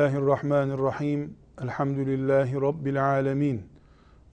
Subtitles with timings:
[0.00, 1.34] Bismillahirrahmanirrahim.
[1.62, 3.62] Elhamdülillahi Rabbil alemin.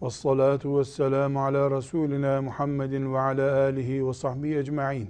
[0.02, 5.10] Ve salatu ve selamu ala Resulina Muhammedin ve ala alihi ve sahbihi ecma'in.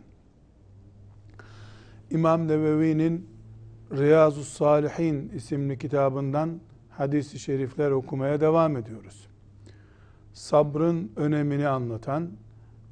[2.12, 3.30] İmam Nevevi'nin
[3.92, 9.28] Riyazu Salihin isimli kitabından hadis-i şerifler okumaya devam ediyoruz.
[10.34, 12.30] Sabrın önemini anlatan,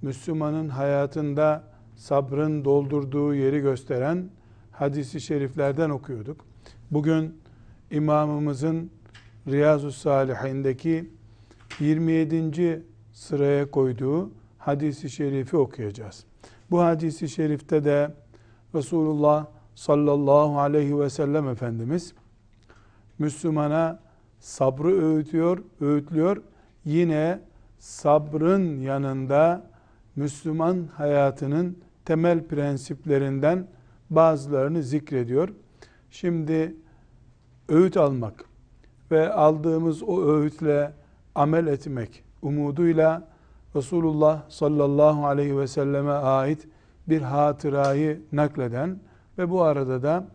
[0.02, 1.64] Müslümanın hayatında
[1.96, 4.30] sabrın doldurduğu yeri gösteren
[4.72, 6.46] hadisi şeriflerden okuyorduk.
[6.92, 7.45] Bugün
[7.92, 8.92] imamımızın
[9.48, 11.10] Riyazu Salihindeki
[11.80, 12.84] 27.
[13.14, 16.26] sıraya koyduğu hadisi şerifi okuyacağız.
[16.72, 18.14] Bu hadisi şerifte de
[18.76, 22.14] Resulullah sallallahu aleyhi ve sellem Efendimiz
[23.20, 24.00] Müslümana
[24.40, 26.42] sabrı öğütüyor, öğütlüyor.
[26.86, 27.40] Yine
[27.80, 29.68] sabrın yanında
[30.16, 33.68] Müslüman hayatının temel prensiplerinden
[34.10, 35.50] bazılarını zikrediyor.
[36.12, 36.76] Şimdi
[37.70, 38.46] öğüt almak
[39.12, 40.94] ve aldığımız o öğütle
[41.36, 43.28] amel etmek umuduyla
[43.76, 46.68] Resulullah sallallahu aleyhi ve selleme ait
[47.10, 49.00] bir hatırayı nakleden
[49.38, 50.28] ve bu arada da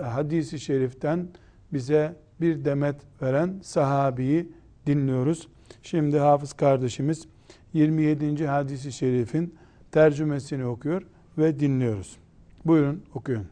[0.00, 1.28] e, hadisi şeriften
[1.72, 4.52] bize bir demet veren sahabiyi
[4.86, 5.48] dinliyoruz.
[5.82, 7.28] Şimdi hafız kardeşimiz
[7.72, 8.46] 27.
[8.46, 9.54] hadisi şerifin
[9.92, 11.02] tercümesini okuyor
[11.38, 12.16] ve dinliyoruz.
[12.64, 13.46] Buyurun okuyun.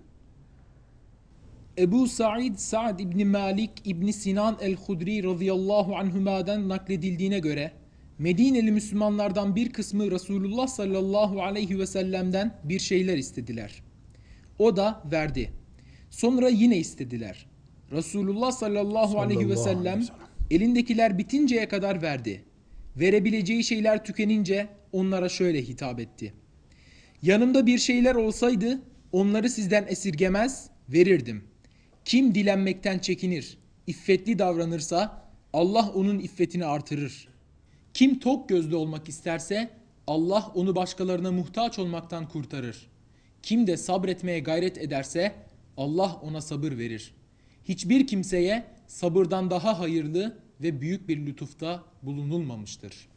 [1.78, 7.72] Ebu Said Sa'd İbni Malik İbni Sinan el-Hudri radıyallahu anhuma'dan nakledildiğine göre
[8.18, 13.82] Medineli Müslümanlardan bir kısmı Resulullah sallallahu aleyhi ve sellem'den bir şeyler istediler.
[14.58, 15.52] O da verdi.
[16.10, 17.46] Sonra yine istediler.
[17.92, 20.02] Resulullah sallallahu, aleyhi ve sellem
[20.50, 22.44] elindekiler bitinceye kadar verdi.
[22.96, 26.32] Verebileceği şeyler tükenince onlara şöyle hitap etti.
[27.22, 28.80] Yanımda bir şeyler olsaydı
[29.12, 31.44] onları sizden esirgemez, verirdim.
[32.08, 37.28] Kim dilenmekten çekinir, iffetli davranırsa Allah onun iffetini artırır.
[37.94, 39.70] Kim tok gözlü olmak isterse
[40.06, 42.86] Allah onu başkalarına muhtaç olmaktan kurtarır.
[43.42, 45.34] Kim de sabretmeye gayret ederse
[45.76, 47.14] Allah ona sabır verir.
[47.64, 53.08] Hiçbir kimseye sabırdan daha hayırlı ve büyük bir lütufta bulunulmamıştır.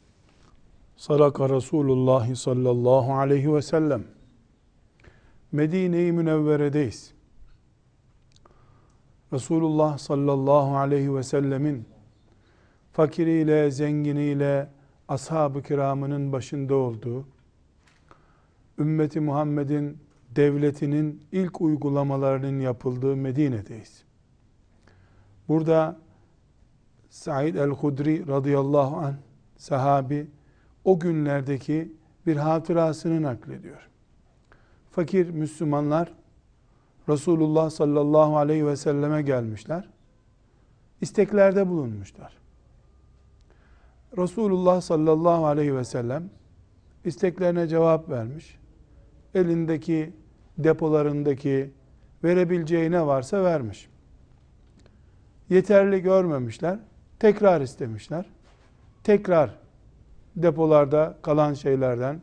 [0.96, 4.04] Sadaka Resulullah sallallahu aleyhi ve sellem.
[5.52, 7.12] Medine-i Münevvere'deyiz.
[9.32, 11.84] Resulullah sallallahu aleyhi ve sellemin
[12.92, 14.68] fakiriyle, zenginiyle,
[15.08, 17.24] ashab-ı kiramının başında olduğu,
[18.78, 19.98] ümmeti Muhammed'in
[20.36, 24.04] devletinin ilk uygulamalarının yapıldığı Medine'deyiz.
[25.48, 25.96] Burada
[27.10, 29.14] Said el-Hudri radıyallahu an
[29.56, 30.26] sahabi
[30.84, 31.92] o günlerdeki
[32.26, 33.88] bir hatırasını naklediyor.
[34.90, 36.12] Fakir Müslümanlar
[37.08, 39.88] Resulullah sallallahu aleyhi ve selleme gelmişler.
[41.00, 42.38] İsteklerde bulunmuşlar.
[44.18, 46.30] Resulullah sallallahu aleyhi ve sellem
[47.04, 48.58] isteklerine cevap vermiş.
[49.34, 50.12] Elindeki
[50.58, 51.70] depolarındaki
[52.24, 53.88] verebileceği ne varsa vermiş.
[55.50, 56.78] Yeterli görmemişler.
[57.18, 58.26] Tekrar istemişler.
[59.04, 59.58] Tekrar
[60.36, 62.20] depolarda kalan şeylerden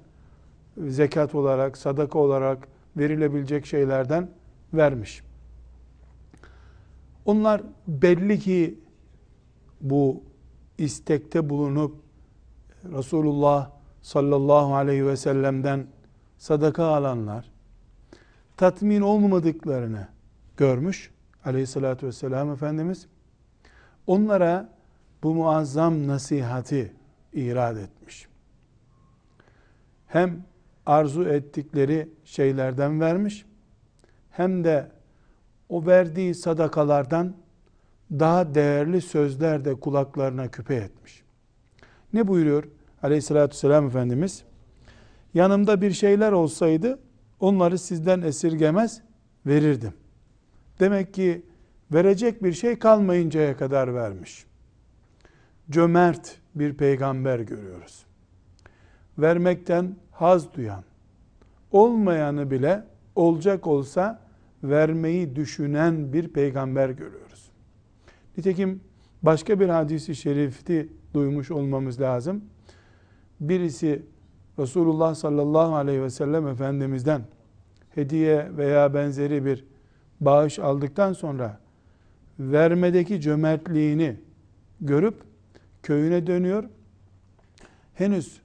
[0.77, 2.67] zekat olarak, sadaka olarak
[2.97, 4.29] verilebilecek şeylerden
[4.73, 5.23] vermiş.
[7.25, 8.79] Onlar belli ki
[9.81, 10.23] bu
[10.77, 11.95] istekte bulunup
[12.83, 13.71] Resulullah
[14.01, 15.87] sallallahu aleyhi ve sellem'den
[16.37, 17.51] sadaka alanlar
[18.57, 20.07] tatmin olmadıklarını
[20.57, 21.11] görmüş
[21.45, 23.07] aleyhissalatü vesselam Efendimiz
[24.07, 24.69] onlara
[25.23, 26.93] bu muazzam nasihati
[27.33, 28.27] irad etmiş.
[30.07, 30.43] Hem
[30.85, 33.45] arzu ettikleri şeylerden vermiş
[34.31, 34.91] hem de
[35.69, 37.33] o verdiği sadakalardan
[38.11, 41.23] daha değerli sözler de kulaklarına küpe etmiş.
[42.13, 42.63] Ne buyuruyor
[43.03, 44.43] aleyhissalatü vesselam Efendimiz?
[45.33, 46.99] Yanımda bir şeyler olsaydı
[47.39, 49.01] onları sizden esirgemez
[49.45, 49.93] verirdim.
[50.79, 51.45] Demek ki
[51.93, 54.45] verecek bir şey kalmayıncaya kadar vermiş.
[55.69, 58.05] Cömert bir peygamber görüyoruz.
[59.17, 60.83] Vermekten haz duyan,
[61.71, 62.83] olmayanı bile
[63.15, 64.21] olacak olsa
[64.63, 67.51] vermeyi düşünen bir peygamber görüyoruz.
[68.37, 68.81] Nitekim
[69.21, 72.41] başka bir hadisi şerifti duymuş olmamız lazım.
[73.39, 74.05] Birisi
[74.59, 77.21] Resulullah sallallahu aleyhi ve sellem Efendimiz'den
[77.95, 79.65] hediye veya benzeri bir
[80.21, 81.59] bağış aldıktan sonra
[82.39, 84.15] vermedeki cömertliğini
[84.81, 85.15] görüp
[85.83, 86.63] köyüne dönüyor.
[87.93, 88.41] Henüz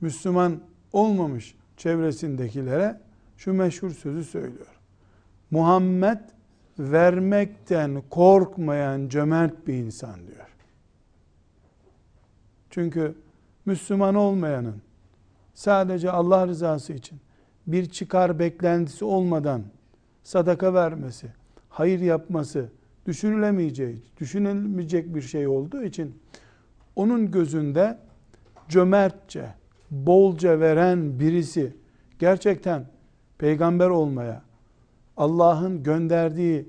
[0.00, 0.60] Müslüman
[0.92, 3.00] olmamış çevresindekilere
[3.36, 4.80] şu meşhur sözü söylüyor.
[5.50, 6.18] Muhammed
[6.78, 10.48] vermekten korkmayan cömert bir insan diyor.
[12.70, 13.14] Çünkü
[13.66, 14.82] Müslüman olmayanın
[15.54, 17.20] sadece Allah rızası için
[17.66, 19.62] bir çıkar beklentisi olmadan
[20.22, 21.26] sadaka vermesi,
[21.68, 22.68] hayır yapması
[23.06, 26.18] düşünülemeyeceği, düşünülmeyecek bir şey olduğu için
[26.96, 27.98] onun gözünde
[28.68, 29.54] cömertçe,
[29.90, 31.76] bolca veren birisi
[32.18, 32.86] gerçekten
[33.38, 34.42] peygamber olmaya,
[35.16, 36.68] Allah'ın gönderdiği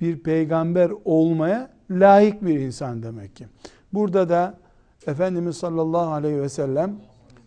[0.00, 3.46] bir peygamber olmaya layık bir insan demek ki.
[3.92, 4.58] Burada da
[5.06, 6.96] Efendimiz sallallahu aleyhi ve sellem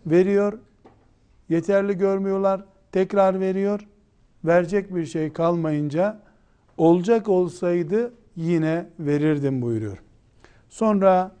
[0.06, 0.58] veriyor,
[1.48, 3.88] yeterli görmüyorlar, tekrar veriyor,
[4.44, 6.20] verecek bir şey kalmayınca
[6.76, 10.02] olacak olsaydı yine verirdim buyuruyor.
[10.68, 11.32] Sonra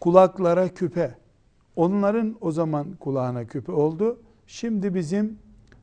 [0.00, 1.14] kulaklara küpe.
[1.76, 4.20] Onların o zaman kulağına küpe oldu.
[4.46, 5.38] Şimdi bizim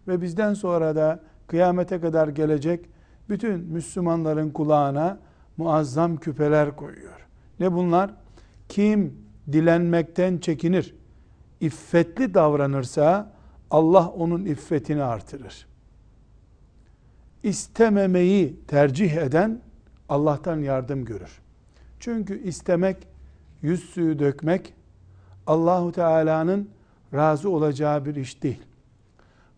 [0.09, 2.85] ve bizden sonra da kıyamete kadar gelecek
[3.29, 5.19] bütün Müslümanların kulağına
[5.57, 7.27] muazzam küpeler koyuyor.
[7.59, 8.13] Ne bunlar?
[8.69, 9.13] Kim
[9.51, 10.95] dilenmekten çekinir,
[11.61, 13.31] iffetli davranırsa
[13.71, 15.67] Allah onun iffetini artırır.
[17.43, 19.61] İstememeyi tercih eden
[20.09, 21.39] Allah'tan yardım görür.
[21.99, 23.07] Çünkü istemek,
[23.61, 24.73] yüz suyu dökmek
[25.47, 26.69] Allahu Teala'nın
[27.13, 28.61] razı olacağı bir iş değil.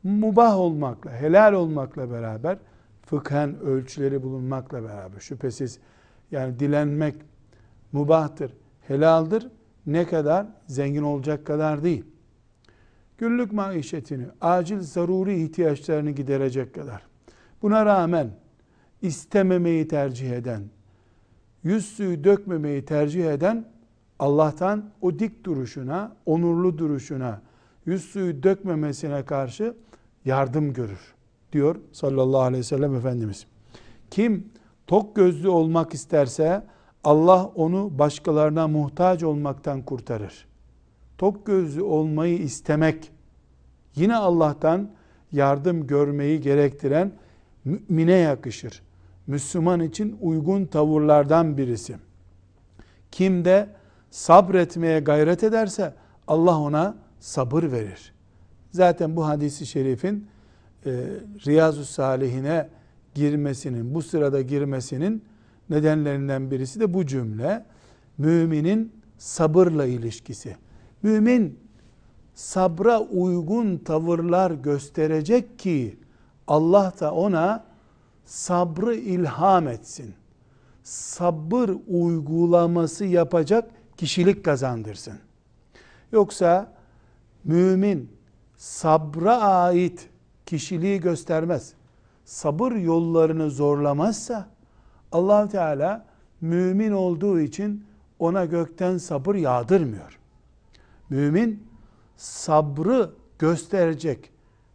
[0.04, 2.58] Mubah olmakla, helal olmakla beraber
[3.06, 5.80] fıkhen ölçüleri bulunmakla beraber şüphesiz
[6.32, 7.16] yani dilenmek
[7.92, 8.54] mubahtır,
[8.88, 9.48] helaldir.
[9.86, 10.48] Ne kadar?
[10.68, 12.06] Zengin olacak kadar değil.
[13.18, 17.08] Günlük maişetini, acil zaruri ihtiyaçlarını giderecek kadar.
[17.62, 18.30] Buna rağmen
[19.02, 20.64] istememeyi tercih eden,
[21.64, 23.66] yüz suyu dökmemeyi tercih eden
[24.20, 27.42] Allah'tan o dik duruşuna, onurlu duruşuna,
[27.86, 29.74] yüz suyu dökmemesine karşı
[30.26, 31.14] yardım görür
[31.52, 33.46] diyor sallallahu aleyhi ve sellem Efendimiz.
[34.12, 34.52] Kim
[34.88, 36.64] tok gözlü olmak isterse
[37.04, 40.48] Allah onu başkalarına muhtaç olmaktan kurtarır.
[41.18, 43.12] Tok gözlü olmayı istemek
[43.96, 44.92] yine Allah'tan
[45.32, 47.12] yardım görmeyi gerektiren
[47.66, 48.82] mümine yakışır.
[49.28, 51.96] Müslüman için uygun tavırlardan birisi.
[53.12, 53.70] Kim de
[54.10, 55.94] sabretmeye gayret ederse
[56.28, 58.14] Allah ona sabır verir.
[58.72, 60.28] Zaten bu hadisi şerifin
[60.86, 60.92] e,
[61.48, 62.70] Riyazu Salihine
[63.16, 65.24] girmesinin, bu sırada girmesinin
[65.70, 67.66] nedenlerinden birisi de bu cümle.
[68.18, 70.56] Müminin sabırla ilişkisi.
[71.04, 71.60] Mümin
[72.34, 76.00] sabra uygun tavırlar gösterecek ki
[76.48, 77.66] Allah da ona
[78.26, 80.14] sabrı ilham etsin.
[80.84, 85.14] Sabır uygulaması yapacak kişilik kazandırsın.
[86.12, 86.74] Yoksa
[87.44, 88.10] mümin
[88.62, 90.10] sabra ait
[90.46, 91.74] kişiliği göstermez.
[92.26, 94.50] Sabır yollarını zorlamazsa
[95.12, 96.06] allah Teala
[96.42, 97.86] mümin olduğu için
[98.20, 100.20] ona gökten sabır yağdırmıyor.
[101.10, 101.64] Mümin
[102.18, 104.32] sabrı gösterecek,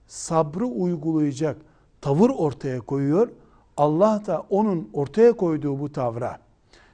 [0.07, 1.57] sabrı uygulayacak
[2.00, 3.28] tavır ortaya koyuyor.
[3.76, 6.38] Allah da onun ortaya koyduğu bu tavra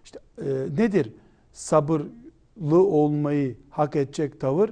[0.05, 0.45] işte e,
[0.79, 1.13] nedir?
[1.53, 4.71] Sabırlı olmayı hak edecek tavır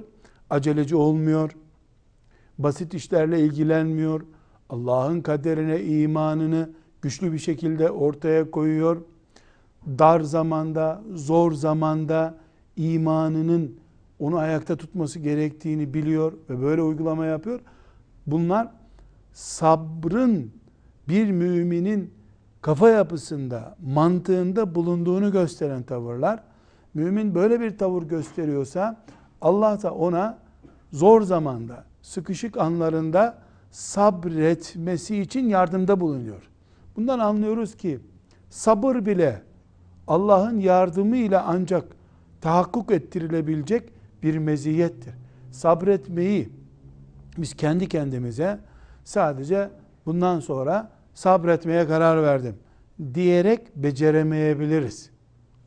[0.49, 1.51] aceleci olmuyor.
[2.63, 4.21] Basit işlerle ilgilenmiyor.
[4.69, 6.69] Allah'ın kaderine imanını
[7.01, 9.01] güçlü bir şekilde ortaya koyuyor.
[9.99, 12.37] Dar zamanda, zor zamanda
[12.77, 13.75] imanının
[14.19, 17.59] onu ayakta tutması gerektiğini biliyor ve böyle uygulama yapıyor.
[18.27, 18.67] Bunlar
[19.33, 20.51] sabrın
[21.09, 22.13] bir müminin
[22.61, 26.43] kafa yapısında, mantığında bulunduğunu gösteren tavırlar.
[26.93, 29.03] Mümin böyle bir tavır gösteriyorsa
[29.41, 30.37] Allah da ona
[30.91, 33.37] zor zamanda, sıkışık anlarında
[33.71, 36.49] sabretmesi için yardımda bulunuyor.
[36.95, 37.99] Bundan anlıyoruz ki
[38.49, 39.41] sabır bile
[40.07, 41.85] Allah'ın yardımıyla ancak
[42.41, 43.89] tahakkuk ettirilebilecek
[44.23, 45.13] bir meziyettir.
[45.51, 46.49] Sabretmeyi
[47.37, 48.59] biz kendi kendimize
[49.03, 49.69] sadece
[50.05, 52.55] bundan sonra sabretmeye karar verdim
[53.13, 55.09] diyerek beceremeyebiliriz.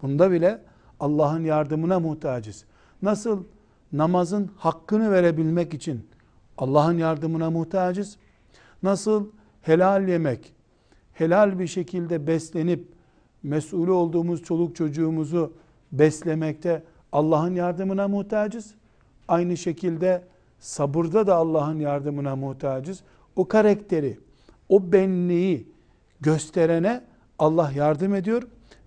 [0.03, 0.63] Bunda bile
[1.01, 2.65] Allah'ın yardımına muhtacız.
[3.03, 3.45] Nasıl
[3.93, 6.07] namazın hakkını verebilmek için
[6.59, 8.17] Allah'ın yardımına muhtacız?
[8.83, 9.27] Nasıl
[9.63, 10.53] helal yemek,
[11.13, 12.89] helal bir şekilde beslenip
[13.43, 15.53] mesulü olduğumuz çoluk çocuğumuzu
[15.93, 16.83] beslemekte
[17.13, 18.75] Allah'ın yardımına muhtacız.
[19.29, 20.23] Aynı şekilde
[20.59, 23.03] sabırda da Allah'ın yardımına muhtacız.
[23.37, 24.19] O karakteri,
[24.69, 25.69] o benliği
[26.21, 27.05] gösterene
[27.39, 28.43] Allah yardım ediyor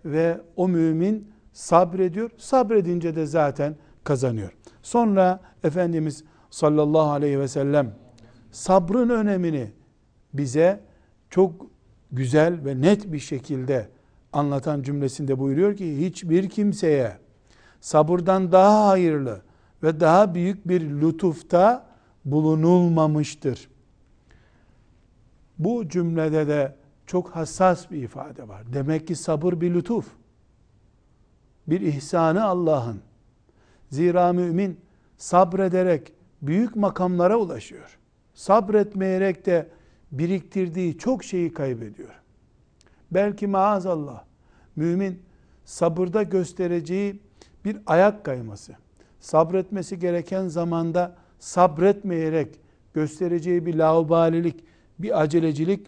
[0.06, 2.30] ve o mümin sabrediyor.
[2.38, 4.52] Sabredince de zaten kazanıyor.
[4.84, 7.96] Sonra Efendimiz sallallahu aleyhi ve sellem
[8.52, 9.72] sabrın önemini
[10.34, 10.80] bize
[11.30, 11.66] çok
[12.12, 13.90] güzel ve net bir şekilde
[14.34, 17.18] anlatan cümlesinde buyuruyor ki hiçbir kimseye
[17.82, 19.42] sabırdan daha hayırlı
[19.84, 21.86] ve daha büyük bir lütufta
[22.26, 23.70] bulunulmamıştır.
[25.60, 26.76] Bu cümlede de
[27.06, 28.64] çok hassas bir ifade var.
[28.74, 30.08] Demek ki sabır bir lütuf.
[31.68, 33.02] Bir ihsanı Allah'ın.
[33.90, 34.80] Zira mümin
[35.18, 37.98] sabrederek büyük makamlara ulaşıyor.
[38.34, 39.70] Sabretmeyerek de
[40.12, 42.22] biriktirdiği çok şeyi kaybediyor.
[43.12, 44.24] Belki maazallah
[44.76, 45.22] mümin
[45.66, 47.22] sabırda göstereceği
[47.66, 48.76] bir ayak kayması,
[49.20, 52.60] sabretmesi gereken zamanda sabretmeyerek
[52.94, 54.64] göstereceği bir laubalilik,
[55.00, 55.88] bir acelecilik,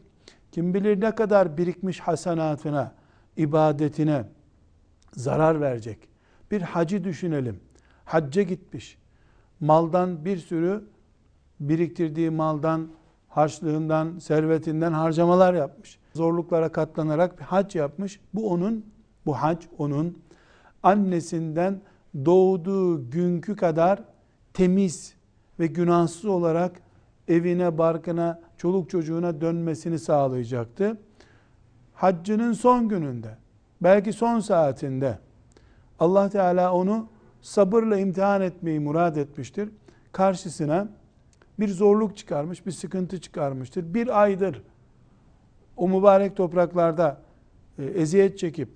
[0.52, 2.94] kim bilir ne kadar birikmiş hasenatına,
[3.38, 4.26] ibadetine
[5.14, 6.10] zarar verecek.
[6.52, 7.60] Bir hacı düşünelim.
[8.06, 8.98] Hacca gitmiş.
[9.60, 10.84] Maldan bir sürü
[11.60, 12.88] biriktirdiği maldan,
[13.28, 16.00] harçlığından, servetinden harcamalar yapmış.
[16.14, 18.20] Zorluklara katlanarak bir hac yapmış.
[18.34, 18.86] Bu onun,
[19.26, 20.18] bu hac onun
[20.84, 21.82] annesinden
[22.26, 24.04] doğduğu günkü kadar
[24.54, 25.14] temiz
[25.60, 26.82] ve günahsız olarak
[27.28, 30.98] evine, barkına, çoluk çocuğuna dönmesini sağlayacaktı.
[31.94, 33.38] Haccının son gününde,
[33.82, 35.20] belki son saatinde
[36.00, 37.08] Allah Teala onu
[37.42, 39.70] sabırla imtihan etmeyi murad etmiştir.
[40.12, 40.88] Karşısına
[41.60, 43.94] bir zorluk çıkarmış, bir sıkıntı çıkarmıştır.
[43.94, 44.62] Bir aydır
[45.78, 47.18] o mübarek topraklarda
[47.80, 48.70] e, eziyet çekip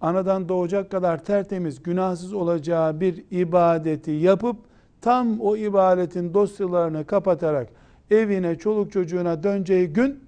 [0.00, 4.56] anadan doğacak kadar tertemiz, günahsız olacağı bir ibadeti yapıp
[5.00, 7.68] tam o ibadetin dosyalarını kapatarak
[8.10, 10.24] evine, çoluk çocuğuna döneceği gün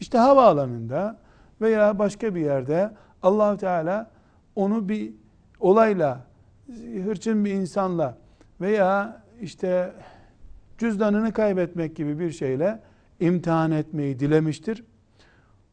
[0.00, 1.18] işte havaalanında
[1.60, 2.90] veya başka bir yerde
[3.22, 4.10] allah Teala
[4.56, 5.12] onu bir
[5.60, 6.20] olayla,
[7.04, 8.18] hırçın bir insanla
[8.60, 9.92] veya işte
[10.78, 12.80] cüzdanını kaybetmek gibi bir şeyle
[13.20, 14.84] imtihan etmeyi dilemiştir.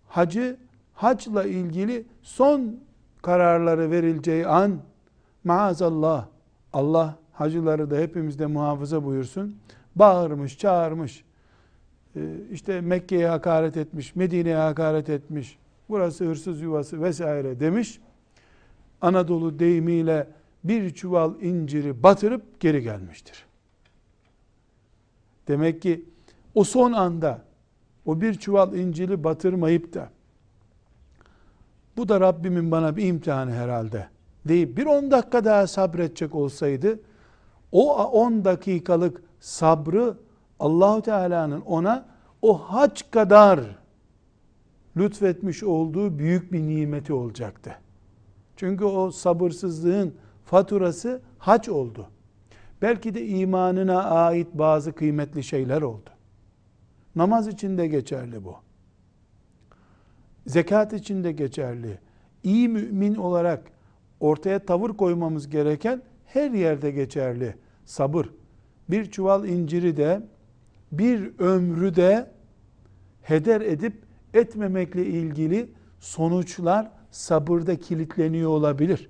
[0.07, 0.57] Hacı,
[0.93, 2.79] hacla ilgili son
[3.21, 4.77] kararları verileceği an
[5.43, 6.25] maazallah
[6.73, 9.55] Allah hacıları da hepimizde muhafaza buyursun.
[9.95, 11.23] Bağırmış, çağırmış.
[12.15, 12.19] Ee,
[12.51, 15.57] işte Mekke'ye hakaret etmiş, Medine'ye hakaret etmiş.
[15.89, 17.99] Burası hırsız yuvası vesaire demiş.
[19.01, 20.27] Anadolu deyimiyle
[20.63, 23.45] bir çuval inciri batırıp geri gelmiştir.
[25.47, 26.05] Demek ki
[26.55, 27.41] o son anda
[28.05, 30.09] o bir çuval inciri batırmayıp da
[31.97, 34.07] bu da Rabbimin bana bir imtihanı herhalde
[34.47, 36.99] deyip bir on dakika daha sabredecek olsaydı
[37.71, 40.17] o on dakikalık sabrı
[40.59, 42.05] Allahu Teala'nın ona
[42.41, 43.59] o hac kadar
[44.97, 47.75] lütfetmiş olduğu büyük bir nimeti olacaktı.
[48.55, 50.13] Çünkü o sabırsızlığın
[50.45, 52.07] faturası hac oldu.
[52.81, 56.09] Belki de imanına ait bazı kıymetli şeyler oldu.
[57.15, 58.55] Namaz için de geçerli bu.
[60.47, 61.99] Zekat için de geçerli.
[62.43, 63.71] İyi mümin olarak
[64.19, 67.55] ortaya tavır koymamız gereken her yerde geçerli.
[67.85, 68.29] Sabır.
[68.89, 70.21] Bir çuval inciri de
[70.91, 72.31] bir ömrü de
[73.21, 75.69] heder edip etmemekle ilgili
[75.99, 79.09] sonuçlar sabırda kilitleniyor olabilir.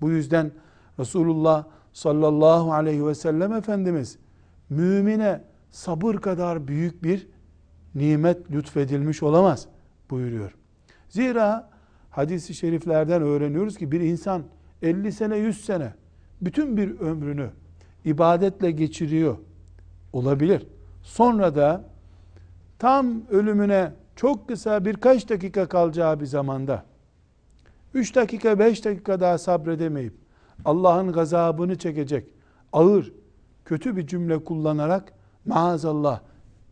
[0.00, 0.50] Bu yüzden
[0.98, 4.18] Resulullah sallallahu aleyhi ve sellem Efendimiz
[4.70, 7.28] mümine sabır kadar büyük bir
[7.94, 9.66] nimet lütfedilmiş olamaz
[10.10, 10.54] buyuruyor.
[11.08, 11.70] Zira
[12.10, 14.42] hadisi şeriflerden öğreniyoruz ki bir insan
[14.82, 15.94] 50 sene 100 sene
[16.40, 17.50] bütün bir ömrünü
[18.04, 19.36] ibadetle geçiriyor
[20.12, 20.66] olabilir.
[21.02, 21.84] Sonra da
[22.78, 26.84] tam ölümüne çok kısa birkaç dakika kalacağı bir zamanda
[27.94, 30.14] 3 dakika 5 dakika daha sabredemeyip
[30.64, 32.26] Allah'ın gazabını çekecek
[32.72, 33.12] ağır
[33.64, 35.12] kötü bir cümle kullanarak
[35.46, 36.20] maazallah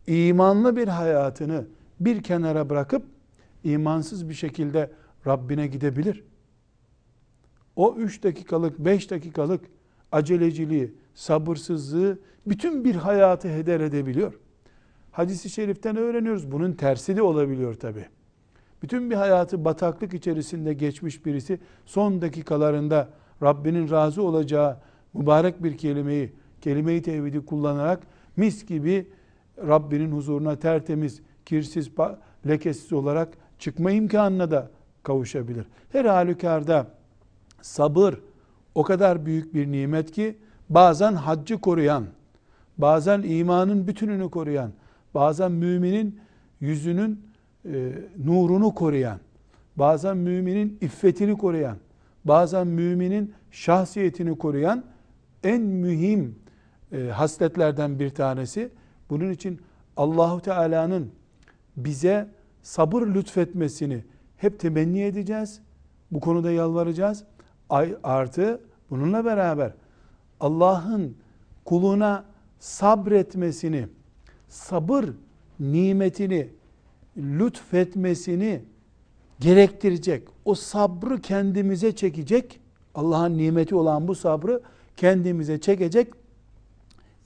[0.07, 1.67] imanlı bir hayatını
[1.99, 3.05] bir kenara bırakıp
[3.63, 4.91] imansız bir şekilde
[5.27, 6.23] Rabbine gidebilir.
[7.75, 9.65] O üç dakikalık, beş dakikalık
[10.11, 14.33] aceleciliği, sabırsızlığı bütün bir hayatı heder edebiliyor.
[15.11, 16.51] Hadis-i şeriften öğreniyoruz.
[16.51, 18.05] Bunun tersi de olabiliyor tabi.
[18.81, 23.09] Bütün bir hayatı bataklık içerisinde geçmiş birisi son dakikalarında
[23.43, 24.77] Rabbinin razı olacağı
[25.13, 27.99] mübarek bir kelimeyi, kelime-i tevhidi kullanarak
[28.37, 29.07] mis gibi
[29.67, 31.91] Rabbinin huzuruna tertemiz, kirsiz,
[32.47, 34.69] lekesiz olarak çıkma imkanına da
[35.03, 35.65] kavuşabilir.
[35.91, 36.87] Her halükarda
[37.61, 38.13] sabır
[38.75, 40.37] o kadar büyük bir nimet ki
[40.69, 42.05] bazen haccı koruyan,
[42.77, 44.71] bazen imanın bütününü koruyan,
[45.13, 46.19] bazen müminin
[46.59, 47.28] yüzünün
[47.65, 47.91] e,
[48.25, 49.19] nurunu koruyan,
[49.75, 51.77] bazen müminin iffetini koruyan,
[52.25, 54.83] bazen müminin şahsiyetini koruyan
[55.43, 56.35] en mühim
[56.91, 58.69] e, hasletlerden bir tanesi.
[59.09, 59.61] Bunun için
[59.97, 61.11] Allahu Teala'nın
[61.77, 62.27] bize
[62.61, 64.03] sabır lütfetmesini
[64.37, 65.61] hep temenni edeceğiz.
[66.11, 67.23] Bu konuda yalvaracağız.
[68.03, 69.73] Artı bununla beraber
[70.39, 71.17] Allah'ın
[71.65, 72.25] kuluna
[72.59, 73.87] sabretmesini,
[74.47, 75.05] sabır
[75.59, 76.49] nimetini
[77.17, 78.61] lütfetmesini
[79.39, 80.27] gerektirecek.
[80.45, 82.59] O sabrı kendimize çekecek.
[82.95, 84.61] Allah'ın nimeti olan bu sabrı
[84.97, 86.13] kendimize çekecek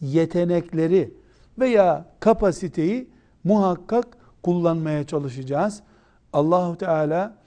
[0.02, 1.14] yetenekleri
[1.60, 3.10] veya kapasiteyi
[3.44, 5.84] muhakkak kullanmaya çalışacağız.
[6.34, 7.38] Allahu Teala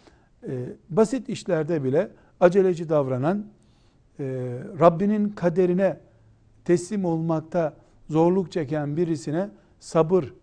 [0.48, 3.46] e, basit işlerde bile aceleci davranan,
[4.18, 4.24] e,
[4.80, 6.00] Rabbinin kaderine
[6.64, 7.74] teslim olmakta
[8.10, 9.48] zorluk çeken birisine
[9.80, 10.34] sabır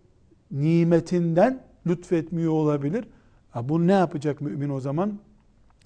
[0.52, 3.06] nimetinden lütfetmiyor olabilir.
[3.52, 5.20] Ha, bu ne yapacak mümin o zaman?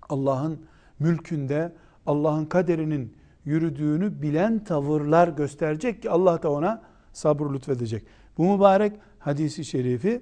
[0.09, 0.59] Allah'ın
[0.99, 1.73] mülkünde,
[2.05, 3.13] Allah'ın kaderinin
[3.45, 6.81] yürüdüğünü bilen tavırlar gösterecek ki Allah da ona
[7.13, 8.03] sabır lütfedecek.
[8.37, 10.21] Bu mübarek hadisi şerifi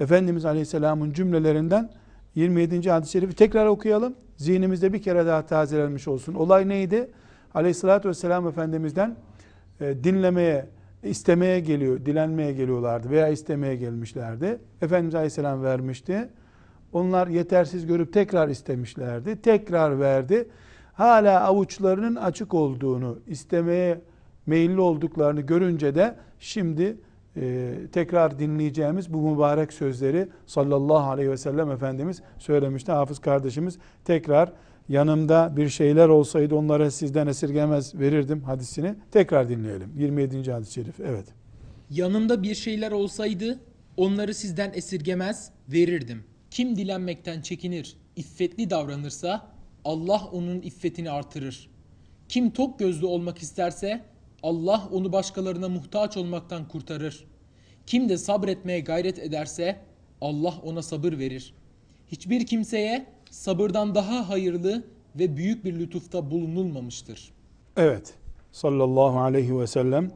[0.00, 1.90] Efendimiz Aleyhisselam'ın cümlelerinden
[2.34, 2.90] 27.
[2.90, 4.14] hadis-i şerifi tekrar okuyalım.
[4.36, 6.34] Zihnimizde bir kere daha tazelenmiş olsun.
[6.34, 7.10] Olay neydi?
[7.54, 9.16] Aleyhissalatü vesselam Efendimiz'den
[9.80, 10.66] e, dinlemeye,
[11.04, 14.58] istemeye geliyor, dilenmeye geliyorlardı veya istemeye gelmişlerdi.
[14.82, 16.28] Efendimiz Aleyhisselam vermişti.
[16.92, 19.42] Onlar yetersiz görüp tekrar istemişlerdi.
[19.42, 20.48] Tekrar verdi.
[20.92, 24.00] Hala avuçlarının açık olduğunu, istemeye
[24.46, 26.96] meyilli olduklarını görünce de şimdi
[27.36, 32.92] e, tekrar dinleyeceğimiz bu mübarek sözleri sallallahu aleyhi ve sellem Efendimiz söylemişti.
[32.92, 34.52] Hafız kardeşimiz tekrar
[34.88, 38.94] yanımda bir şeyler olsaydı onlara sizden esirgemez verirdim hadisini.
[39.10, 39.92] Tekrar dinleyelim.
[39.98, 40.52] 27.
[40.52, 41.00] hadis-i şerif.
[41.00, 41.26] Evet.
[41.90, 43.60] Yanımda bir şeyler olsaydı
[43.96, 46.24] onları sizden esirgemez verirdim.
[46.50, 49.50] Kim dilenmekten çekinir, iffetli davranırsa
[49.84, 51.70] Allah onun iffetini artırır.
[52.28, 54.04] Kim tok gözlü olmak isterse
[54.42, 57.24] Allah onu başkalarına muhtaç olmaktan kurtarır.
[57.86, 59.80] Kim de sabretmeye gayret ederse
[60.20, 61.54] Allah ona sabır verir.
[62.06, 64.84] Hiçbir kimseye sabırdan daha hayırlı
[65.18, 67.32] ve büyük bir lütufta bulunulmamıştır.
[67.76, 68.14] Evet.
[68.52, 70.10] Sallallahu aleyhi ve sellem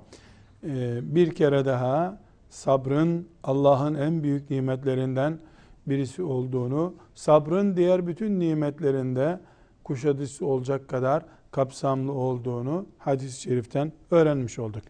[0.65, 5.39] e, bir kere daha sabrın Allah'ın en büyük nimetlerinden
[5.87, 9.41] birisi olduğunu, sabrın diğer bütün nimetlerinde
[9.85, 14.83] kuşatıcı olacak kadar kapsamlı olduğunu hadis-i şeriften öğrenmiş olduk.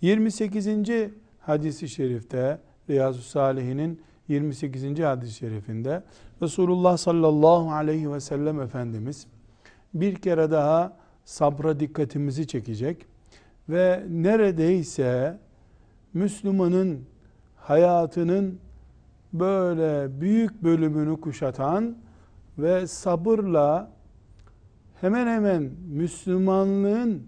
[0.00, 0.68] 28.
[1.40, 2.58] hadis-i şerifte
[2.90, 5.00] Riyazu Salihin'in 28.
[5.00, 6.02] hadis-i şerifinde
[6.42, 9.26] Resulullah sallallahu aleyhi ve sellem Efendimiz
[9.94, 13.06] bir kere daha sabra dikkatimizi çekecek
[13.68, 15.38] ve neredeyse
[16.14, 17.00] Müslümanın
[17.56, 18.58] hayatının
[19.32, 21.96] böyle büyük bölümünü kuşatan
[22.58, 23.90] ve sabırla
[25.00, 27.22] hemen hemen Müslümanlığın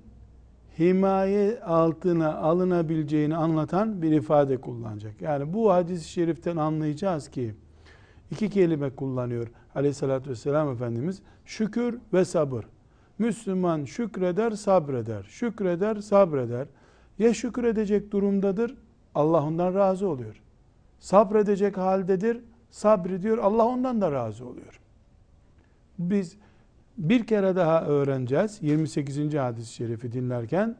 [0.79, 5.23] himaye altına alınabileceğini anlatan bir ifade kullanacak.
[5.23, 7.55] Yani bu hadis-i şeriften anlayacağız ki
[8.31, 11.23] iki kelime kullanıyor aleyhissalatü vesselam Efendimiz.
[11.45, 12.65] Şükür ve sabır.
[13.19, 15.23] Müslüman şükreder, sabreder.
[15.23, 16.69] Şükreder, sabreder.
[17.19, 18.75] Ya şükredecek durumdadır,
[19.15, 20.43] Allah ondan razı oluyor.
[20.99, 24.81] Sabredecek haldedir, sabrediyor, Allah ondan da razı oluyor.
[25.99, 26.37] Biz
[26.99, 29.35] bir kere daha öğreneceğiz 28.
[29.35, 30.77] hadis-i şerifi dinlerken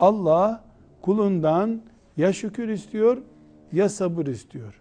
[0.00, 0.64] Allah
[1.02, 1.82] kulundan
[2.16, 3.18] ya şükür istiyor
[3.72, 4.80] ya sabır istiyor.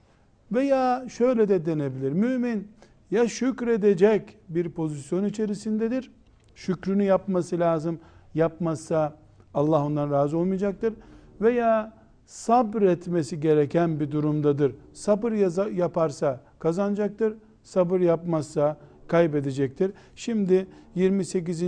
[0.51, 2.11] Veya şöyle de denebilir.
[2.11, 2.67] Mümin
[3.11, 6.11] ya şükredecek bir pozisyon içerisindedir.
[6.55, 7.99] Şükrünü yapması lazım.
[8.33, 9.15] Yapmazsa
[9.53, 10.93] Allah ondan razı olmayacaktır.
[11.41, 11.93] Veya
[12.25, 14.75] sabretmesi gereken bir durumdadır.
[14.93, 15.31] Sabır
[15.71, 17.33] yaparsa kazanacaktır.
[17.63, 19.91] Sabır yapmazsa kaybedecektir.
[20.15, 21.63] Şimdi 28.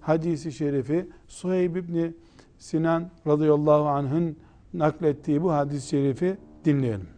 [0.00, 2.12] hadisi şerifi Suheyb İbni
[2.58, 4.36] Sinan radıyallahu anh'ın
[4.74, 7.08] naklettiği bu hadis-i şerifi dinleyelim.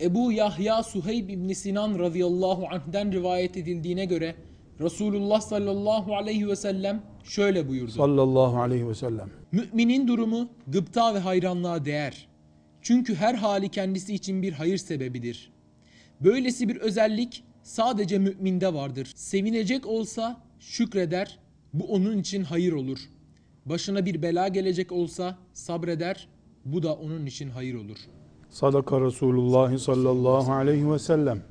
[0.00, 4.34] Ebu Yahya Suheyb İbni Sinan radıyallahu anh'den rivayet edildiğine göre
[4.80, 7.90] Resulullah sallallahu aleyhi ve sellem şöyle buyurdu.
[7.90, 9.30] Sallallahu aleyhi ve sellem.
[9.52, 12.28] Müminin durumu gıpta ve hayranlığa değer.
[12.82, 15.52] Çünkü her hali kendisi için bir hayır sebebidir.
[16.20, 19.12] Böylesi bir özellik sadece müminde vardır.
[19.14, 21.38] Sevinecek olsa şükreder,
[21.74, 22.98] bu onun için hayır olur.
[23.66, 26.28] Başına bir bela gelecek olsa sabreder,
[26.64, 27.96] bu da onun için hayır olur.
[28.48, 31.42] Sadaka Resulullah sallallahu aleyhi ve sellem.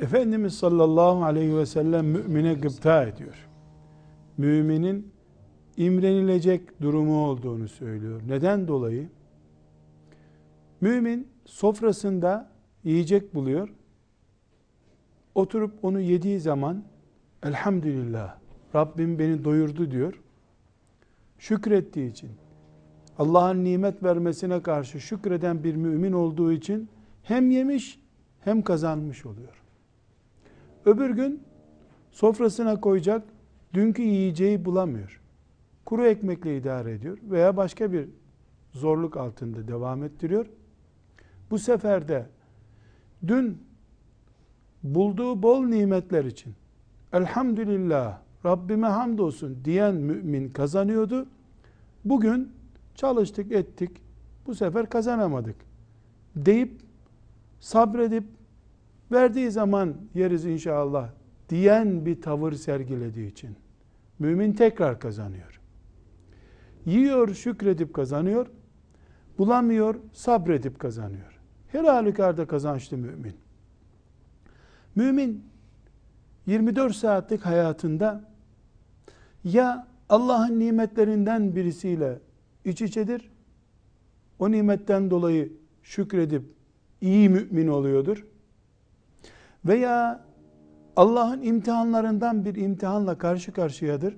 [0.00, 3.48] Efendimiz sallallahu aleyhi ve sellem mümine gıpta ediyor.
[4.38, 5.12] Müminin
[5.76, 8.20] imrenilecek durumu olduğunu söylüyor.
[8.28, 9.08] Neden dolayı?
[10.80, 12.50] Mümin sofrasında
[12.84, 13.68] yiyecek buluyor.
[15.34, 16.84] Oturup onu yediği zaman
[17.42, 18.36] elhamdülillah
[18.74, 20.22] Rabbim beni doyurdu diyor.
[21.38, 22.30] Şükrettiği için
[23.18, 26.88] Allah'ın nimet vermesine karşı şükreden bir mümin olduğu için
[27.22, 28.00] hem yemiş
[28.40, 29.62] hem kazanmış oluyor.
[30.84, 31.42] Öbür gün
[32.10, 33.22] sofrasına koyacak
[33.74, 35.20] dünkü yiyeceği bulamıyor.
[35.84, 38.08] Kuru ekmekle idare ediyor veya başka bir
[38.72, 40.46] zorluk altında devam ettiriyor.
[41.50, 42.26] Bu sefer de
[43.26, 43.71] dün
[44.82, 46.54] bulduğu bol nimetler için
[47.12, 51.26] elhamdülillah Rabbime hamdolsun diyen mümin kazanıyordu.
[52.04, 52.52] Bugün
[52.94, 53.90] çalıştık ettik
[54.46, 55.56] bu sefer kazanamadık
[56.36, 56.80] deyip
[57.60, 58.24] sabredip
[59.12, 61.10] verdiği zaman yeriz inşallah
[61.48, 63.56] diyen bir tavır sergilediği için
[64.18, 65.60] mümin tekrar kazanıyor.
[66.86, 68.46] Yiyor şükredip kazanıyor.
[69.38, 71.40] Bulamıyor sabredip kazanıyor.
[71.68, 73.34] Her halükarda kazançlı mümin.
[74.94, 75.44] Mümin
[76.46, 78.24] 24 saatlik hayatında
[79.44, 82.18] ya Allah'ın nimetlerinden birisiyle
[82.64, 83.30] iç içedir.
[84.38, 85.52] O nimetten dolayı
[85.82, 86.42] şükredip
[87.00, 88.26] iyi mümin oluyordur.
[89.64, 90.24] Veya
[90.96, 94.16] Allah'ın imtihanlarından bir imtihanla karşı karşıyadır.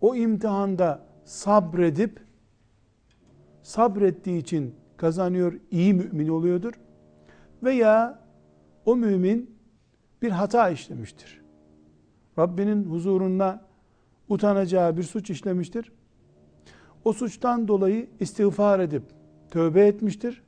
[0.00, 2.20] O imtihanda sabredip
[3.62, 6.72] sabrettiği için kazanıyor, iyi mümin oluyordur.
[7.62, 8.18] Veya
[8.84, 9.51] o mümin
[10.22, 11.42] bir hata işlemiştir.
[12.38, 13.68] Rabbinin huzurunda
[14.28, 15.92] utanacağı bir suç işlemiştir.
[17.04, 19.02] O suçtan dolayı istiğfar edip
[19.50, 20.42] tövbe etmiştir.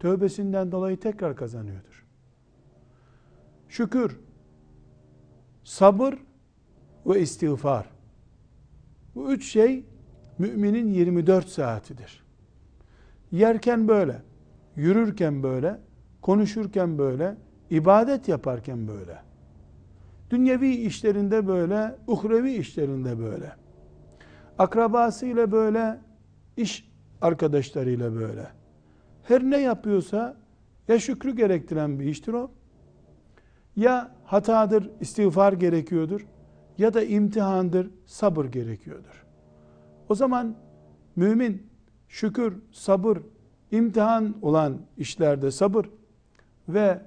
[0.00, 2.06] Tövbesinden dolayı tekrar kazanıyordur.
[3.68, 4.20] Şükür,
[5.64, 6.14] sabır
[7.06, 7.90] ve istiğfar.
[9.14, 9.84] Bu üç şey
[10.38, 12.24] müminin 24 saatidir.
[13.32, 14.22] Yerken böyle,
[14.76, 15.80] yürürken böyle,
[16.22, 17.36] konuşurken böyle,
[17.70, 19.18] ibadet yaparken böyle.
[20.30, 23.52] Dünyevi işlerinde böyle, uhrevi işlerinde böyle.
[24.58, 26.00] Akrabasıyla böyle,
[26.56, 28.48] iş arkadaşlarıyla böyle.
[29.22, 30.36] Her ne yapıyorsa
[30.88, 32.50] ya şükrü gerektiren bir iştir o,
[33.76, 36.26] ya hatadır, istiğfar gerekiyordur,
[36.78, 39.24] ya da imtihandır, sabır gerekiyordur.
[40.08, 40.54] O zaman
[41.16, 41.66] mümin
[42.08, 43.18] şükür, sabır,
[43.70, 45.86] imtihan olan işlerde sabır
[46.68, 47.00] ve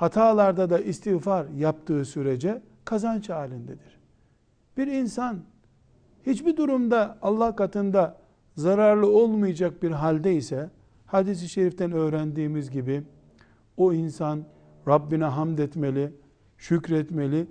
[0.00, 3.98] hatalarda da istiğfar yaptığı sürece kazanç halindedir.
[4.76, 5.38] Bir insan
[6.26, 8.16] hiçbir durumda Allah katında
[8.56, 10.70] zararlı olmayacak bir halde ise
[11.06, 13.02] hadisi şeriften öğrendiğimiz gibi
[13.76, 14.42] o insan
[14.88, 16.12] Rabbine hamd etmeli,
[16.58, 17.46] şükretmeli.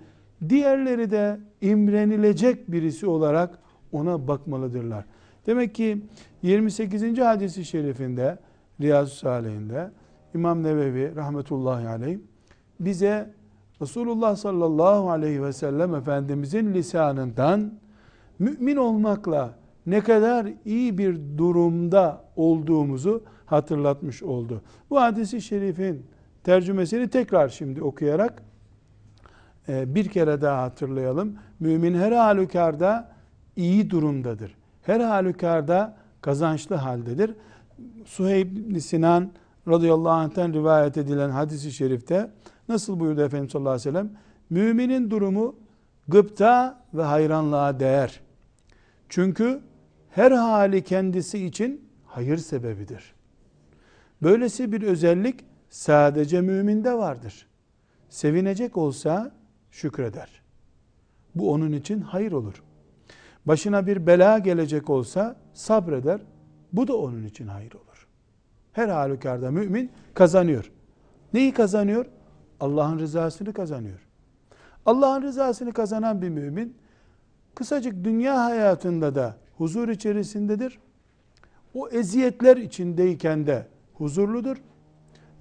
[0.50, 3.60] Diğerleri de imrenilecek birisi olarak
[3.92, 5.06] ona bakmalıdırlar.
[5.46, 6.02] Demek ki
[6.42, 7.18] 28.
[7.18, 8.38] hadisi şerifinde
[8.82, 9.92] Riyazu Salihinde
[10.34, 12.18] İmam Nevevi rahmetullahi aleyh
[12.80, 13.34] bize
[13.82, 17.74] Resulullah sallallahu aleyhi ve sellem Efendimizin lisanından
[18.40, 24.62] mümin olmakla ne kadar iyi bir durumda olduğumuzu hatırlatmış oldu.
[24.90, 26.06] Bu hadisi şerifin
[26.44, 28.44] tercümesini tekrar şimdi okuyarak
[29.70, 31.36] e, bir kere daha hatırlayalım.
[31.60, 33.12] Mümin her halükarda
[33.56, 34.56] iyi durumdadır.
[34.82, 37.36] Her halükarda kazançlı haldedir.
[38.06, 39.32] Suheyb Sinan
[39.68, 42.32] radıyallahu anh'ten rivayet edilen hadisi şerifte
[42.70, 44.12] nasıl buyurdu Efendimiz sallallahu aleyhi ve sellem?
[44.50, 45.56] Müminin durumu
[46.08, 48.22] gıpta ve hayranlığa değer.
[49.10, 49.62] Çünkü
[50.10, 53.14] her hali kendisi için hayır sebebidir.
[54.24, 57.48] Böylesi bir özellik sadece müminde vardır.
[58.10, 59.32] Sevinecek olsa
[59.72, 60.42] şükreder.
[61.36, 62.64] Bu onun için hayır olur.
[63.46, 66.22] Başına bir bela gelecek olsa sabreder.
[66.74, 68.08] Bu da onun için hayır olur.
[68.74, 70.72] Her halükarda mümin kazanıyor.
[71.34, 72.06] Neyi kazanıyor?
[72.60, 74.00] Allah'ın rızasını kazanıyor.
[74.86, 76.78] Allah'ın rızasını kazanan bir mümin
[77.56, 80.80] kısacık dünya hayatında da huzur içerisindedir.
[81.74, 84.58] O eziyetler içindeyken de huzurludur.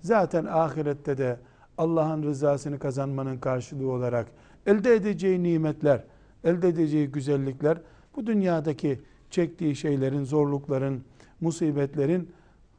[0.00, 1.40] Zaten ahirette de
[1.78, 4.26] Allah'ın rızasını kazanmanın karşılığı olarak
[4.66, 6.04] elde edeceği nimetler,
[6.44, 7.78] elde edeceği güzellikler
[8.16, 9.00] bu dünyadaki
[9.31, 11.02] çektiği şeylerin, zorlukların,
[11.40, 12.31] musibetlerin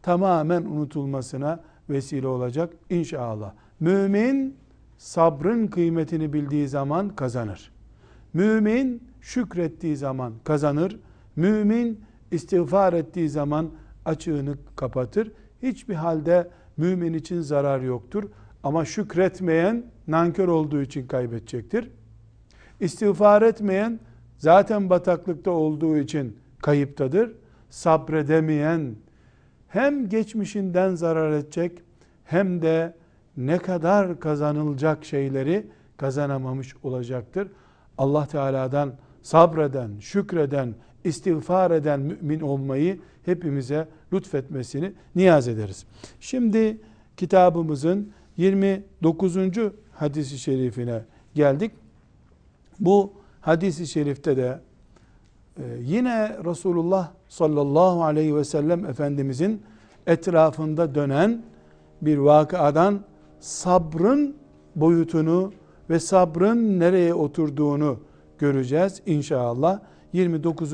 [0.01, 3.53] tamamen unutulmasına vesile olacak inşallah.
[3.79, 4.57] Mümin
[4.97, 7.71] sabrın kıymetini bildiği zaman kazanır.
[8.33, 10.99] Mümin şükrettiği zaman kazanır.
[11.35, 13.69] Mümin istiğfar ettiği zaman
[14.05, 15.31] açığını kapatır.
[15.63, 18.23] Hiçbir halde mümin için zarar yoktur.
[18.63, 21.91] Ama şükretmeyen nankör olduğu için kaybedecektir.
[22.79, 23.99] İstiğfar etmeyen
[24.37, 27.31] zaten bataklıkta olduğu için kayıptadır.
[27.69, 28.95] Sabredemeyen
[29.67, 31.81] hem geçmişinden zarar edecek
[32.25, 32.93] hem de
[33.37, 37.47] ne kadar kazanılacak şeyleri kazanamamış olacaktır.
[37.97, 45.85] Allah Teala'dan sabreden, şükreden, istiğfar eden mümin olmayı hepimize lütfetmesini niyaz ederiz.
[46.19, 46.77] Şimdi
[47.17, 49.37] kitabımızın 29.
[49.91, 51.01] hadisi şerifine
[51.35, 51.71] geldik.
[52.79, 54.59] Bu hadisi şerifte de
[55.57, 59.61] e, yine Resulullah sallallahu aleyhi ve sellem Efendimizin
[60.07, 61.43] etrafında dönen
[62.01, 62.99] bir vakadan
[63.39, 64.35] sabrın
[64.75, 65.53] boyutunu
[65.89, 67.99] ve sabrın nereye oturduğunu
[68.37, 69.79] göreceğiz inşallah.
[70.13, 70.73] 29.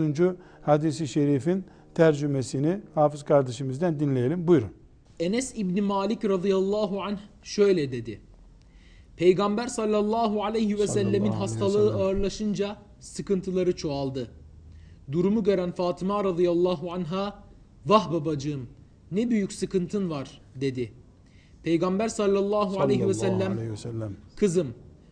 [0.61, 4.47] hadisi şerifin tercümesini Hafız kardeşimizden dinleyelim.
[4.47, 4.69] Buyurun.
[5.19, 8.21] Enes İbni Malik radıyallahu anh şöyle dedi.
[9.17, 12.01] Peygamber sallallahu aleyhi ve sellemin aleyhi hastalığı sellem.
[12.01, 14.27] ağırlaşınca sıkıntıları çoğaldı.
[15.11, 17.43] Durumu gören Fatıma radıyallahu anha
[17.85, 18.67] vah babacığım
[19.11, 20.93] ne büyük sıkıntın var dedi.
[21.65, 24.17] Peygamber sallallahu, aleyhi ve Sallallahu sellem aleyhi ve sellem.
[24.35, 24.67] Kızım,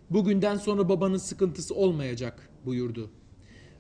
[0.10, 3.10] bugünden sonra babanın sıkıntısı olmayacak buyurdu.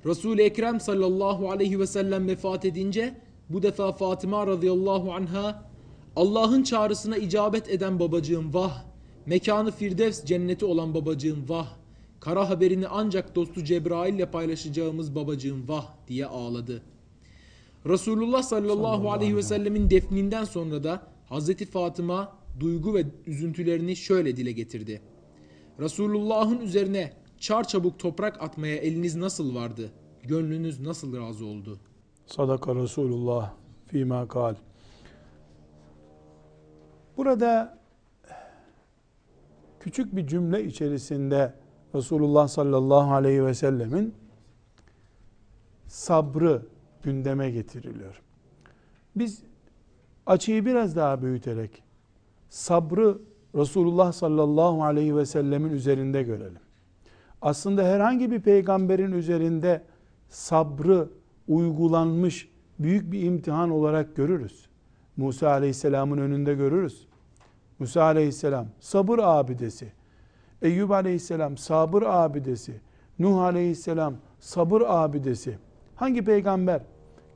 [0.05, 3.15] Resul-i Ekrem sallallahu aleyhi ve sellem vefat edince
[3.49, 5.69] bu defa Fatıma radıyallahu anha
[6.15, 8.83] Allah'ın çağrısına icabet eden babacığım vah,
[9.25, 11.67] mekanı firdevs cenneti olan babacığım vah,
[12.19, 16.81] kara haberini ancak dostu Cebrail ile paylaşacağımız babacığım vah diye ağladı.
[17.85, 24.51] Resulullah sallallahu aleyhi ve sellemin defninden sonra da Hazreti Fatıma duygu ve üzüntülerini şöyle dile
[24.51, 25.01] getirdi.
[25.79, 29.91] Resulullah'ın üzerine çar çabuk toprak atmaya eliniz nasıl vardı?
[30.23, 31.79] Gönlünüz nasıl razı oldu?
[32.25, 33.53] Sadaka Resulullah
[33.87, 34.55] fîmâ kal.
[37.17, 37.79] Burada
[39.79, 41.53] küçük bir cümle içerisinde
[41.95, 44.13] Resulullah sallallahu aleyhi ve sellemin
[45.87, 46.65] sabrı
[47.03, 48.21] gündeme getiriliyor.
[49.15, 49.43] Biz
[50.25, 51.83] açıyı biraz daha büyüterek
[52.53, 53.17] sabrı
[53.55, 56.61] Resulullah sallallahu aleyhi ve sellemin üzerinde görelim.
[57.41, 59.81] Aslında herhangi bir peygamberin üzerinde
[60.29, 61.09] sabrı
[61.47, 64.65] uygulanmış büyük bir imtihan olarak görürüz.
[65.17, 67.07] Musa aleyhisselamın önünde görürüz.
[67.79, 69.91] Musa aleyhisselam sabır abidesi.
[70.61, 72.81] Eyyub aleyhisselam sabır abidesi.
[73.19, 75.57] Nuh aleyhisselam sabır abidesi.
[75.95, 76.81] Hangi peygamber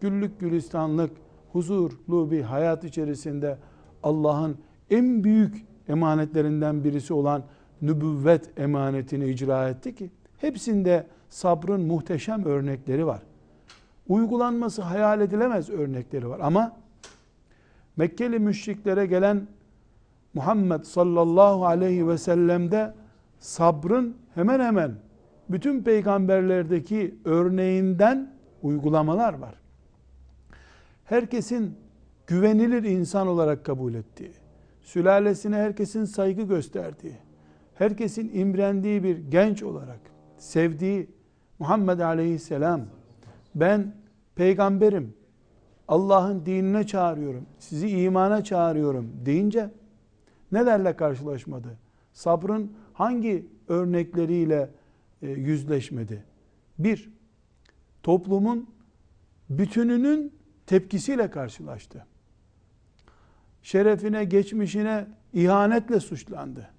[0.01, 1.11] güllük gülistanlık,
[1.51, 3.57] huzurlu bir hayat içerisinde
[4.03, 4.57] Allah'ın
[4.91, 7.43] en büyük emanetlerinden birisi olan
[7.81, 13.21] nübüvvet emanetini icra etti ki hepsinde sabrın muhteşem örnekleri var.
[14.07, 16.77] Uygulanması hayal edilemez örnekleri var ama
[17.97, 19.47] Mekkeli müşriklere gelen
[20.33, 22.93] Muhammed sallallahu aleyhi ve sellem'de
[23.39, 24.95] sabrın hemen hemen
[25.49, 29.55] bütün peygamberlerdeki örneğinden uygulamalar var.
[31.05, 31.75] Herkesin
[32.27, 34.31] güvenilir insan olarak kabul ettiği,
[34.87, 37.15] sülalesine herkesin saygı gösterdiği,
[37.75, 39.99] herkesin imrendiği bir genç olarak
[40.37, 41.09] sevdiği
[41.59, 42.81] Muhammed Aleyhisselam
[43.55, 43.95] ben
[44.35, 45.13] peygamberim,
[45.87, 49.69] Allah'ın dinine çağırıyorum, sizi imana çağırıyorum deyince
[50.51, 51.77] nelerle karşılaşmadı?
[52.13, 54.69] Sabrın hangi örnekleriyle
[55.21, 56.23] e, yüzleşmedi?
[56.79, 57.11] Bir,
[58.03, 58.69] toplumun
[59.49, 60.33] bütününün
[60.65, 62.05] tepkisiyle karşılaştı.
[63.63, 66.69] Şerefine, geçmişine ihanetle suçlandı.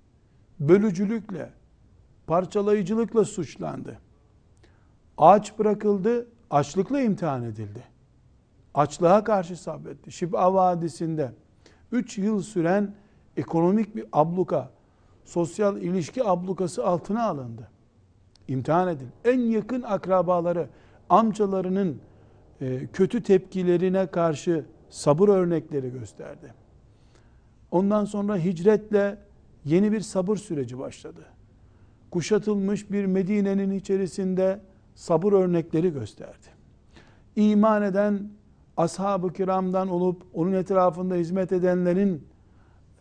[0.61, 1.51] Bölücülükle,
[2.27, 3.99] parçalayıcılıkla suçlandı.
[5.19, 7.83] Aç bırakıldı, açlıkla imtihan edildi.
[8.75, 10.13] Açlığa karşı sabretti.
[10.13, 11.33] Şib'a Vadisi'nde
[11.93, 12.95] 3 yıl süren
[13.37, 14.71] ekonomik bir abluka,
[15.25, 17.71] sosyal ilişki ablukası altına alındı.
[18.49, 19.13] İmtihan edildi.
[19.25, 20.69] En yakın akrabaları,
[21.09, 22.01] amcalarının
[22.61, 26.55] e, kötü tepkilerine karşı sabır örnekleri gösterdi.
[27.71, 29.19] Ondan sonra hicretle
[29.65, 31.21] yeni bir sabır süreci başladı.
[32.11, 34.61] Kuşatılmış bir Medine'nin içerisinde
[34.95, 36.47] sabır örnekleri gösterdi.
[37.37, 38.29] İman eden
[38.77, 42.15] ashab-ı kiramdan olup onun etrafında hizmet edenlerin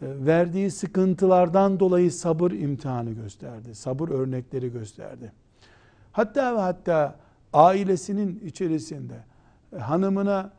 [0.02, 3.76] e, verdiği sıkıntılardan dolayı sabır imtihanı gösterdi.
[3.76, 5.32] Sabır örnekleri gösterdi.
[6.12, 7.16] Hatta ve hatta
[7.54, 9.24] ailesinin içerisinde
[9.74, 10.54] e, hanımına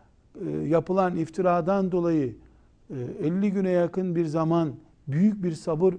[0.47, 2.37] e, yapılan iftiradan dolayı
[2.91, 4.75] 50 güne yakın bir zaman
[5.09, 5.95] büyük bir sabır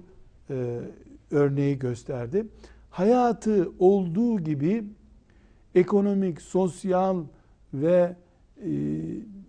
[1.30, 2.46] örneği gösterdi.
[2.90, 4.84] Hayatı olduğu gibi
[5.74, 7.24] ekonomik, sosyal
[7.74, 8.16] ve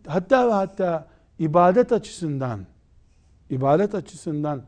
[0.08, 1.08] hatta ve hatta
[1.40, 2.60] ibadet açısından
[3.50, 4.64] ibadet açısından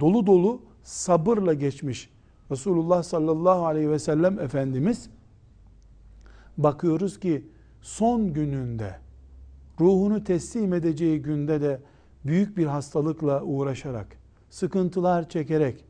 [0.00, 2.10] dolu dolu sabırla geçmiş
[2.50, 5.10] Resulullah sallallahu aleyhi ve sellem Efendimiz
[6.58, 7.46] bakıyoruz ki
[7.82, 8.98] son gününde
[9.82, 11.80] ruhunu teslim edeceği günde de
[12.26, 14.06] büyük bir hastalıkla uğraşarak
[14.50, 15.84] sıkıntılar çekerek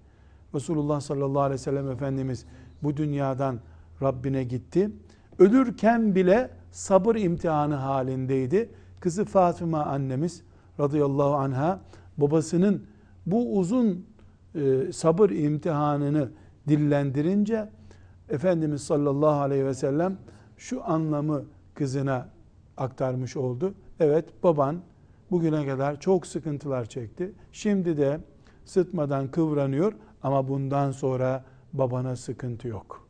[0.54, 2.46] Resulullah sallallahu aleyhi ve sellem Efendimiz
[2.82, 3.60] bu dünyadan
[4.02, 4.90] Rabbine gitti.
[5.38, 8.70] ölürken bile sabır imtihanı halindeydi.
[9.00, 10.42] Kızı Fatıma annemiz
[10.80, 11.80] radıyallahu anha
[12.18, 12.86] babasının
[13.26, 14.06] bu uzun
[14.54, 16.30] e, sabır imtihanını
[16.68, 17.68] dillendirince
[18.28, 20.18] Efendimiz sallallahu aleyhi ve sellem
[20.56, 22.28] şu anlamı kızına
[22.76, 23.74] aktarmış oldu.
[24.00, 24.80] Evet baban
[25.30, 27.32] bugüne kadar çok sıkıntılar çekti.
[27.52, 28.20] Şimdi de
[28.64, 33.08] sıtmadan kıvranıyor ama bundan sonra babana sıkıntı yok.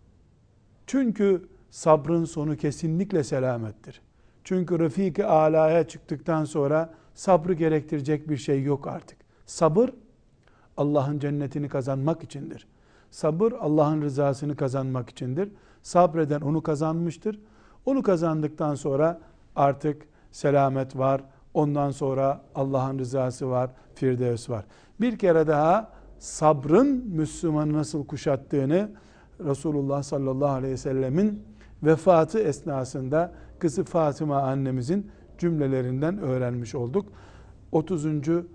[0.87, 4.01] Çünkü sabrın sonu kesinlikle selamettir.
[4.45, 9.18] Çünkü Refik-i Ala'ya çıktıktan sonra sabrı gerektirecek bir şey yok artık.
[9.47, 9.90] Sabır
[10.77, 12.66] Allah'ın cennetini kazanmak içindir.
[13.11, 15.49] Sabır Allah'ın rızasını kazanmak içindir.
[15.83, 17.40] Sabreden onu kazanmıştır.
[17.87, 19.21] Onu kazandıktan sonra
[19.57, 21.21] artık selamet var.
[21.55, 24.64] Ondan sonra Allah'ın rızası var, firdevs var.
[25.01, 28.90] Bir kere daha sabrın Müslümanı nasıl kuşattığını
[29.40, 31.42] Resulullah sallallahu aleyhi ve sellemin
[31.83, 37.12] vefatı esnasında kızı Fatıma annemizin cümlelerinden öğrenmiş olduk.
[37.73, 38.07] 30.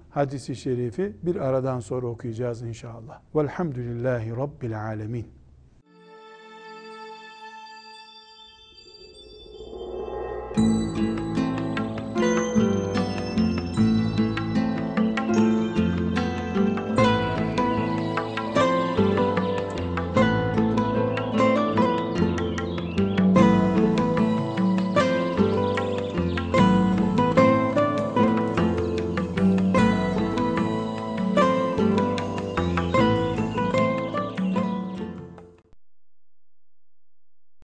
[0.09, 3.19] hadisi şerifi bir aradan sonra okuyacağız inşallah.
[3.35, 5.36] Velhamdülillahi Rabbil alemin.